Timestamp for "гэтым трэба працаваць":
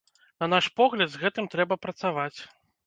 1.25-2.37